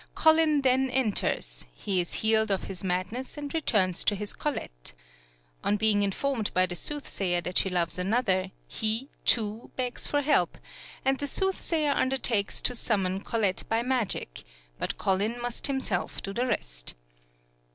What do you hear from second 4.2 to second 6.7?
Colette. On being informed by